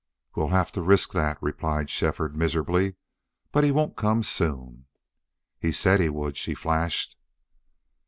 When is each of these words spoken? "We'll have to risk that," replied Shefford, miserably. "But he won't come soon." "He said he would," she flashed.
"We'll 0.35 0.47
have 0.47 0.71
to 0.71 0.81
risk 0.81 1.11
that," 1.13 1.37
replied 1.43 1.91
Shefford, 1.91 2.35
miserably. 2.35 2.95
"But 3.51 3.63
he 3.63 3.71
won't 3.71 3.95
come 3.95 4.23
soon." 4.23 4.87
"He 5.59 5.71
said 5.71 5.99
he 5.99 6.09
would," 6.09 6.37
she 6.37 6.55
flashed. 6.55 7.17